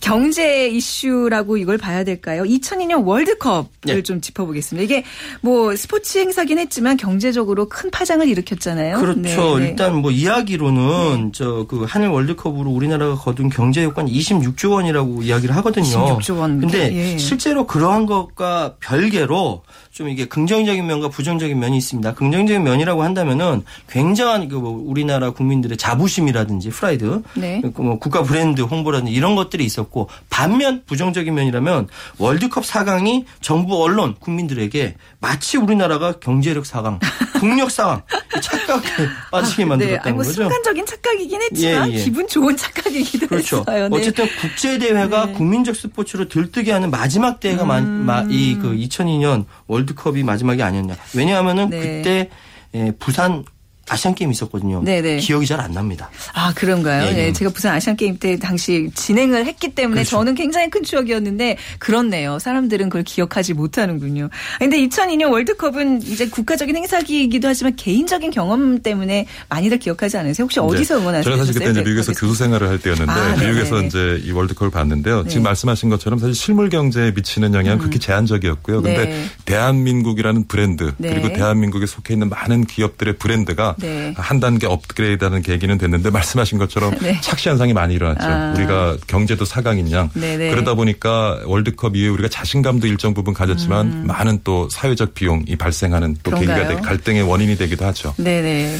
[0.00, 2.44] 경제 이슈라고 이걸 봐야 될까요?
[2.44, 4.02] 2002년 월드컵을 네.
[4.02, 4.84] 좀 짚어보겠습니다.
[4.84, 5.04] 이게
[5.40, 8.98] 뭐 스포츠 행사긴 했지만 경제적으로 큰 파장을 일으켰잖아요.
[8.98, 9.58] 그렇죠.
[9.58, 9.70] 네, 네.
[9.70, 15.86] 일단 뭐 이야기로는 저 그 한일 월드컵으로 우리나라가 거둔 경제 효과는 26조 원이라고 이야기를 하거든요.
[16.18, 16.60] 26조 원.
[16.60, 17.18] 근데 예.
[17.18, 22.12] 실제로 그러한 것과 별개로 좀 이게 긍정적인 면과 부정적인 면이 있습니다.
[22.14, 27.60] 긍정적인 면이라고 한다면은 굉장한 그 뭐 우리나라 국민들의 자부심이라든지 프라이드, 네.
[27.74, 31.88] 그뭐 국가 브랜드 홍보라든지 이런 것들이 있었고 반면 부정적인 면이라면
[32.18, 36.98] 월드컵 4강이 정부 언론 국민들에게 마치 우리나라가 경제력 4강,
[37.38, 38.02] 국력 4강
[38.40, 40.32] 착각에 빠지게 네, 만들었다는 아니 뭐 거죠.
[40.42, 42.04] 순간적인 착각이긴 했지만 예, 예.
[42.04, 43.58] 기분 좋은 착각이기도 그렇죠.
[43.60, 43.88] 했어요.
[43.88, 43.96] 네.
[43.96, 45.32] 어쨌든 국제 대회 가 네.
[45.32, 48.30] 국민적 스포츠로 들뜨게 하는 마지막 대회가 음.
[48.30, 50.96] 이그 2002년 월드컵이 마지막이 아니었냐.
[51.14, 51.80] 왜냐하면은 네.
[51.80, 52.30] 그때
[52.74, 53.44] 예, 부산
[53.88, 54.82] 아시안 게임 있었거든요.
[54.84, 55.18] 네, 네.
[55.18, 56.10] 기억이 잘 안 납니다.
[56.34, 57.06] 아, 그런가요?
[57.08, 57.32] 예, 네, 예.
[57.32, 60.10] 제가 부산 아시안 게임 때 당시 진행을 했기 때문에 그렇죠.
[60.10, 62.38] 저는 굉장히 큰 추억이었는데 그렇네요.
[62.38, 64.28] 사람들은 그걸 기억하지 못하는군요.
[64.58, 70.44] 근데 2002년 월드컵은 이제 국가적인 행사기이기도 하지만 개인적인 경험 때문에 많이들 기억하지 않으세요?
[70.44, 71.24] 혹시 어디서 응원하셨어요?
[71.24, 72.12] 저는 사실 그때 이제 네, 미국에서.
[72.12, 73.36] 교수 생활을 할 때였는데 아.
[73.36, 75.22] 미국에서 이제 이 월드컵을 봤는데요.
[75.22, 75.28] 네.
[75.30, 78.82] 지금 말씀하신 것처럼 사실 실물 경제에 미치는 영향은 그렇게 제한적이었고요.
[78.82, 79.24] 근데 네.
[79.44, 81.10] 대한민국이라는 브랜드 네.
[81.10, 84.14] 그리고 대한민국에 속해 있는 많은 기업들의 브랜드가 네.
[84.16, 87.18] 한 단계 업그레이드하는 계기는 됐는데 말씀하신 것처럼 네.
[87.20, 88.26] 착시 현상이 많이 일어났죠.
[88.26, 88.54] 아.
[88.56, 90.50] 우리가 경제도 사강인 양 네네.
[90.50, 96.30] 그러다 보니까 월드컵 이후에 우리가 자신감도 일정 부분 가졌지만 많은 또 사회적 비용이 발생하는 또
[96.32, 96.56] 계기가 음.
[96.56, 96.76] 그런가요?
[96.76, 98.14] 되, 갈등의 원인이 되기도 하죠.
[98.16, 98.76] 네네.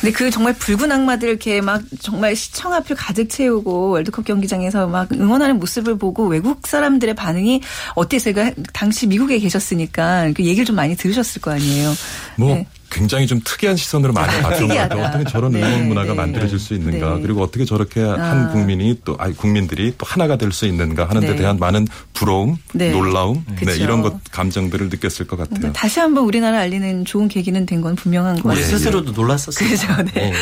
[0.00, 5.10] 근데 그 정말 붉은 악마들 이렇게 막 정말 시청 앞을 가득 채우고 월드컵 경기장에서 막
[5.12, 7.62] 응원하는 모습을 보고 외국 사람들의 반응이
[7.94, 8.34] 어땠어요?
[8.34, 11.92] 그러니까 당시 미국에 계셨으니까 그 얘기를 좀 많이 들으셨을 거 아니에요.
[12.36, 12.66] 뭐 네.
[12.90, 14.74] 굉장히 좀 특이한 시선으로 많이 봤던 것.
[14.74, 15.04] 같아요.
[15.04, 16.14] 어떻게 저런 네, 응원 문화가 네.
[16.14, 17.16] 만들어질 수 있는가.
[17.16, 17.22] 네.
[17.22, 18.14] 그리고 어떻게 저렇게 아.
[18.30, 21.36] 한 국민이 또 아니 국민들이 또 하나가 될 수 있는가 하는 데 네.
[21.36, 22.90] 대한 많은 부러움, 네.
[22.92, 23.74] 놀라움, 네.
[23.76, 25.56] 이런 것 감정들을 느꼈을 것 같아요.
[25.58, 28.64] 그러니까 다시 한번 우리나라 알리는 좋은 계기는 된 건 분명한 같아요.
[28.64, 29.68] 스스로도 놀랐었어요.
[29.68, 30.32] 그죠, 네.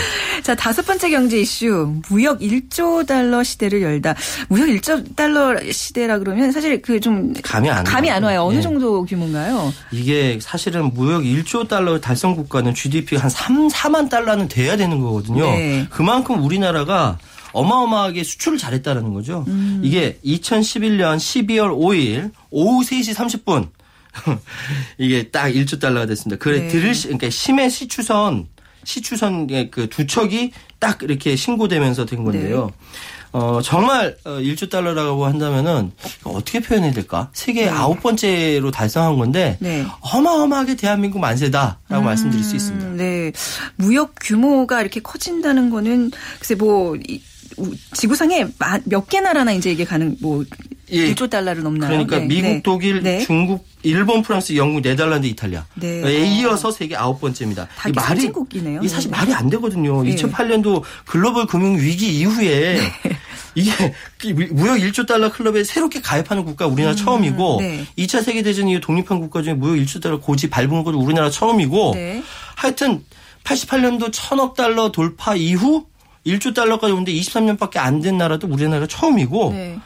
[0.43, 2.01] 자, 다섯 번째 경제 이슈.
[2.09, 4.15] 무역 1조 달러 시대를 열다.
[4.49, 8.45] 무역 1조 달러 시대라 그러면 사실 그 좀 감이 안 감이 안 와요.
[8.45, 8.61] 어느 예.
[8.63, 9.73] 정도 규모인가요?
[9.91, 15.45] 이게 사실은 무역 1조 달러 달성 국가는 GDP 한 3, 4만 달러는 돼야 되는 거거든요.
[15.51, 15.87] 네.
[15.91, 17.19] 그만큼 우리나라가
[17.53, 19.45] 어마어마하게 수출을 잘했다는 거죠.
[19.49, 19.81] 음.
[19.85, 23.69] 이게 2011년 12월 5일 오후 3시 30분
[24.99, 26.39] 이게 딱 1조 달러가 됐습니다.
[26.43, 26.69] 그래 네.
[26.69, 28.47] 들을 시- 그러니까 심해 시추선
[28.85, 32.67] 시추선의 그 두 척이 딱 이렇게 신고되면서 된 건데요.
[32.67, 32.73] 네.
[33.35, 35.91] 어, 정말 어, 1조 달러라고 한다면은
[36.23, 37.31] 어떻게 표현해야 될까?
[37.33, 39.85] 세계 아홉 번째로 달성한 건데 네.
[40.01, 42.87] 어마어마하게 대한민국 만세다라고 말씀드릴 수 있습니다.
[42.87, 43.33] 음, 네.
[43.75, 47.21] 무역 규모가 이렇게 커진다는 거는 글쎄 뭐 이-
[47.57, 50.45] 우- 지구상에 마- 몇개 나라나 이제 이게 가는 뭐
[50.93, 51.13] 예.
[51.15, 51.91] 1조 달러를 넘나요?
[51.91, 52.27] 그러니까 네.
[52.27, 52.61] 미국, 네.
[52.63, 53.21] 독일, 네.
[53.25, 55.65] 중국, 일본, 프랑스, 영국, 네덜란드, 이탈리아.
[55.75, 56.03] 네.
[56.05, 57.67] 에 이어서 세계 아홉 번째입니다.
[57.77, 58.81] 다 이렇게 선진국이네요.
[58.83, 59.17] 이 사실 네.
[59.17, 60.03] 말이 안 되거든요.
[60.03, 60.15] 네.
[60.15, 62.79] 2008년도 글로벌 금융 위기 이후에
[63.55, 63.71] 이게
[64.19, 67.85] 그 무역 1조 달러 클럽에 새롭게 가입하는 국가 우리나라 처음이고 네.
[67.99, 71.93] 2차 세계 대전 이후 독립한 국가 중에 무역 1조 달러 고지 밟은 것도 우리나라 처음이고
[71.95, 72.23] 네.
[72.57, 73.05] 하여튼
[73.45, 75.87] 88년도 천억 달러 돌파 이후
[76.27, 79.79] 1조 달러까지 오는데 23년밖에 안 된 나라도 우리나라가 처음이고 네.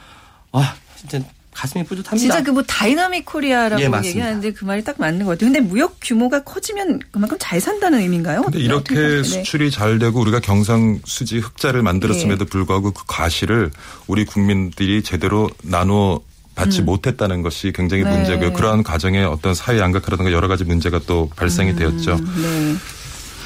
[0.53, 1.21] 아 진짜
[1.59, 2.17] 가슴이 뿌듯합니다.
[2.17, 4.09] 진짜 그 뭐 dynamic Korea라고 예.
[4.09, 5.53] 얘기하는데 그 말이 딱 맞는 것 같아요.
[5.53, 8.43] 근데 무역 규모가 커지면 그만큼 잘 산다는 의미인가요?
[8.43, 8.95] 근데 이렇게?
[8.95, 9.23] 네.
[9.23, 13.71] 수출이 잘 되고 우리가 경상수지 흑자를 만들었음에도 불구하고 그 과실을
[14.07, 16.21] 우리 국민들이 제대로 나누어
[16.55, 18.09] 받지 못했다는 것이 굉장히 음.
[18.11, 18.17] 네.
[18.17, 18.53] 문제고요.
[18.53, 22.17] 그러한 과정에 어떤 사회 양극화라든가 여러 가지 문제가 또 발생이 되었죠.
[22.17, 22.75] 네.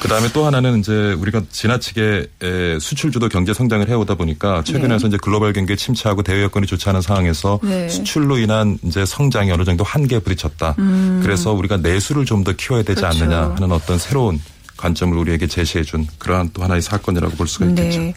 [0.01, 5.53] 그다음에 또 하나는 이제 우리가 지나치게 에, 수출주도 경제 성장을 해오다 보니까 최근에서 이제 글로벌
[5.53, 7.87] 경기 침체하고 대외 여건이 좋지 않은 상황에서 네.
[7.87, 10.75] 수출로 인한 이제 성장이 어느 정도 한계에 부딪혔다.
[11.21, 13.09] 그래서 우리가 내수를 좀 더 키워야 되지 음.
[13.09, 13.23] 그렇죠.
[13.23, 14.37] 않느냐 하는 어떤 새로운
[14.83, 17.99] 관점을 우리에게 제시해 준 그러한 또 하나의 사건이라고 볼 수가 있겠죠.
[17.99, 18.13] 네.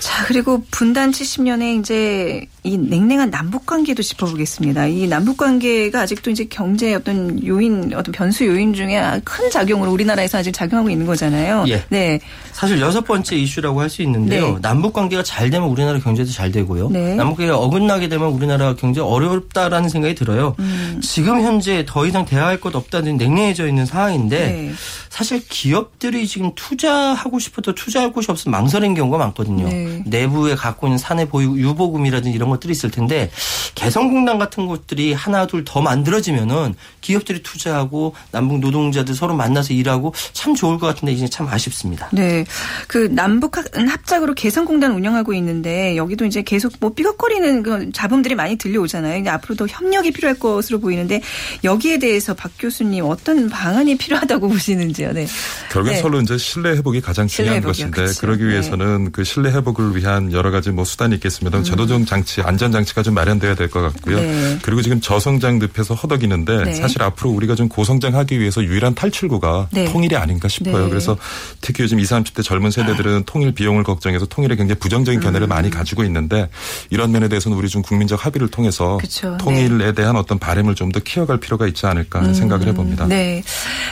[0.00, 4.86] 자, 그리고 분단 70년에 이제 이 냉랭한 남북 관계도 짚어보겠습니다.
[4.86, 10.38] 이 남북 관계가 아직도 이제 경제 어떤 요인, 어떤 변수 요인 중에 큰 작용으로 우리나라에서
[10.38, 11.66] 아직 작용하고 있는 거잖아요.
[11.68, 11.84] 예.
[11.90, 12.20] 네.
[12.52, 14.54] 사실 여섯 번째 이슈라고 할 수 있는데요.
[14.54, 14.58] 네.
[14.60, 16.90] 남북 관계가 잘 되면 우리나라 경제도 잘 되고요.
[16.90, 17.14] 네.
[17.14, 20.54] 남북 관계가 어긋나게 되면 우리나라 경제 어렵다라는 생각이 들어요.
[20.58, 21.00] 음.
[21.02, 24.72] 지금 현재 더 이상 대화할 것 없다는 냉랭해져 있는 상황인데 네.
[25.08, 29.68] 사실 기업 들이 지금 투자하고 싶어도 투자할 곳이 없으면 망설이는 경우가 많거든요.
[29.68, 30.02] 네.
[30.06, 33.30] 내부에 갖고 있는 사내 보유 유보금이라든지 이런 것들이 있을 텐데
[33.78, 40.54] 개성공단 같은 곳들이 하나 둘 더 만들어지면은 기업들이 투자하고 남북 노동자들 서로 만나서 일하고 참
[40.54, 42.08] 좋을 것 같은데 이제 참 아쉽습니다.
[42.12, 42.44] 네.
[42.86, 48.56] 그 남북 합- 합작으로 개성공단 운영하고 있는데 여기도 이제 계속 뭐 삐걱거리는 그 잡음들이 많이
[48.56, 49.18] 들려오잖아요.
[49.20, 51.20] 이제 앞으로 더 협력이 필요할 것으로 보이는데
[51.64, 55.12] 여기에 대해서 박 교수님 어떤 방안이 필요하다고 보시는지요?
[55.12, 55.26] 네.
[55.72, 56.00] 결국엔 네.
[56.02, 57.90] 서로 이제 신뢰 회복이 가장 중요한 회복이요.
[57.90, 58.20] 것인데 그쵸.
[58.20, 58.50] 그러기 네.
[58.50, 61.62] 위해서는 그 신뢰 회복을 위한 여러 가지 뭐 수단이 있겠습니다.
[61.62, 64.16] 제도적 장치, 안전 장치가 좀 마련돼야 될 것 같고요.
[64.20, 64.58] 네.
[64.62, 66.74] 그리고 지금 저성장 늪에서 허덕이는데 네.
[66.74, 69.84] 사실 앞으로 우리가 좀 고성장하기 위해서 유일한 탈출구가 네.
[69.86, 70.84] 통일이 아닌가 싶어요.
[70.84, 70.88] 네.
[70.88, 71.16] 그래서
[71.60, 75.48] 특히 요즘 20, 30대 젊은 세대들은 통일 비용을 걱정해서 통일에 굉장히 부정적인 견해를 음.
[75.48, 76.48] 많이 가지고 있는데
[76.90, 79.36] 이런 면에 대해서는 우리 좀 국민적 합의를 통해서 그쵸.
[79.38, 83.06] 통일에 대한 어떤 바램을 좀 더 키워갈 필요가 있지 않을까 하는 생각을 해봅니다.
[83.08, 83.42] 네.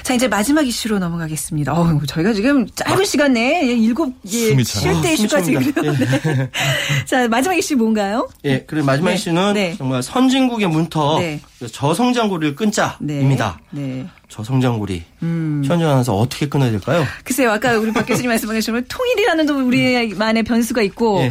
[0.03, 1.75] 자, 이제 마지막 이슈로 넘어가겠습니다.
[1.75, 4.65] 어, 저희가 지금 짧은 시간 내에 일곱 예.
[4.65, 5.53] 쉴때 아, 이슈까지.
[5.53, 5.83] 숨 찹니다.
[5.83, 6.51] 네.
[7.05, 8.27] 자, 마지막 이슈 뭔가요?
[8.47, 9.17] 예, 그리고 마지막 네.
[9.17, 9.75] 이슈는 네.
[9.77, 11.41] 정말 선진국의 문턱 네.
[11.73, 13.59] 저성장고리를 끊자입니다.
[13.71, 14.07] 네.
[14.29, 15.03] 저성장고리.
[15.23, 15.63] 음.
[15.65, 17.05] 현정 아나운서 어떻게 끊어야 될까요?
[17.25, 21.31] 글쎄요, 아까 우리 박 교수님 말씀하신 것처럼 통일이라는 또 우리만의 변수가 있고, 예.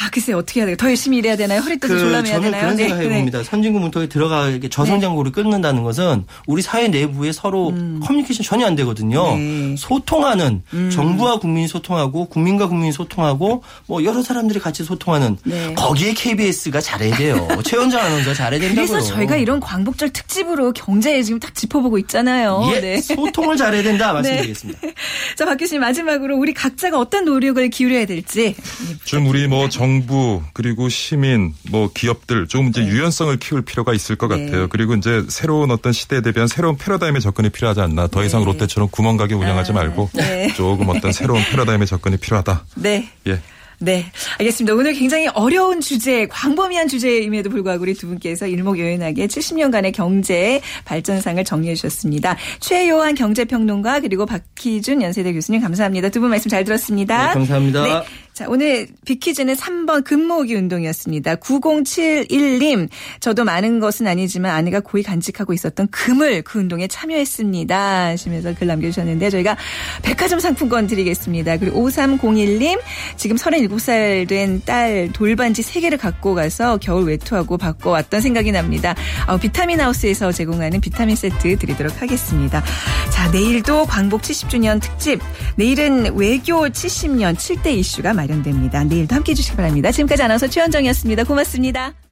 [0.00, 0.76] 아, 글쎄 어떻게 해야 돼요?
[0.76, 1.60] 더 열심히 일해야 되나요?
[1.60, 2.60] 허리띠도 그 졸라매야 되나요?
[2.62, 3.14] 그런 네, 생각해 네.
[3.16, 3.42] 봅니다.
[3.44, 9.34] 선진국 문턱에 들어가게 저성장고를 끊는다는 것은 우리 사회 내부에 서로 커뮤니케이션 전혀 안 되거든요.
[9.34, 9.70] 음.
[9.70, 9.76] 네.
[9.78, 15.74] 소통하는 정부와 국민이 소통하고 국민과 국민이 소통하고 뭐 여러 사람들이 같이 소통하는 네.
[15.74, 17.48] 거기에 KBS가 잘해야 돼요.
[17.64, 18.86] 최원정 아나운서 잘해야 된다고요.
[18.86, 22.68] 그래서 저희가 이런 광복절 특집으로 경제 지금 딱 짚어보고 있잖아요.
[22.74, 23.00] 예, 네.
[23.00, 24.80] 소통을 잘해야 된다 말씀드리겠습니다.
[25.36, 28.56] 자, 박 교수님 마지막으로 우리 각자가 어떤 노력을 기울여야 될지.
[29.04, 34.28] 좀 우리 뭐 정부 그리고 시민 뭐 기업들 조금 이제 유연성을 키울 필요가 있을 것
[34.28, 34.46] 네.
[34.46, 34.68] 같아요.
[34.68, 38.08] 그리고 이제 새로운 어떤 시대에 대비한 새로운 패러다임의 접근이 필요하지 않나.
[38.08, 40.52] 더 이상 롯데처럼 구멍가게 운영하지 말고 네.
[40.54, 42.64] 조금 어떤 새로운 패러다임의 접근이 필요하다.
[42.76, 43.08] 네.
[43.26, 43.40] 예.
[43.80, 44.06] 네,
[44.38, 44.72] 알겠습니다.
[44.74, 51.74] 오늘 굉장히 어려운 주제, 광범위한 주제임에도 불구하고 우리 두 분께서 일목요연하게 70년간의 경제 발전상을 정리해
[51.74, 52.36] 주셨습니다.
[52.60, 56.08] 최요한 경제평론가 그리고 박희준 연세대 교수님 감사합니다.
[56.08, 57.28] 두 분 말씀 잘 들었습니다.
[57.28, 57.82] 네, 감사합니다.
[57.82, 58.04] 네.
[58.34, 61.36] 자, 오늘 비키즈는 3번 금모으기 운동이었습니다.
[61.36, 62.88] 9071님,
[63.20, 68.06] 저도 많은 것은 아니지만 아내가 고이 간직하고 있었던 금을 그 운동에 참여했습니다.
[68.06, 69.56] 하시면서 글 남겨주셨는데 저희가
[70.02, 71.58] 백화점 상품권 드리겠습니다.
[71.58, 72.80] 그리고 5301님,
[73.16, 78.96] 지금 37살 된 딸 돌반지 3개를 갖고 가서 겨울 외투하고 바꿔왔던 생각이 납니다.
[79.26, 82.64] 아, 비타민 하우스에서 제공하는 비타민 세트 드리도록 하겠습니다.
[83.12, 85.20] 자, 내일도 광복 70주년 특집,
[85.56, 88.84] 내일은 외교 70년 7대 이슈가 마련됩니다.
[88.84, 89.92] 내일도 함께 해 주시기 바랍니다.
[89.92, 91.24] 지금까지 아나운서 최현정이었습니다.
[91.24, 92.04] 고맙습니다.